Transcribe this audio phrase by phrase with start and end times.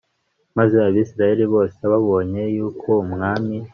[0.57, 3.57] Maze Abisirayeli bose babonye yuko umwami